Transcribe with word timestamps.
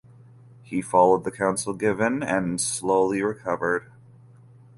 He 0.63 0.81
followed 0.81 1.25
the 1.25 1.31
counsel 1.31 1.75
given 1.75 2.23
and 2.23 2.59
slowly 2.59 3.21
recovered. 3.21 3.91